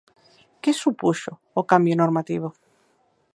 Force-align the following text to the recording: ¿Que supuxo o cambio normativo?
¿Que 0.61 0.71
supuxo 0.83 1.31
o 1.59 1.61
cambio 1.71 1.99
normativo? 2.01 2.49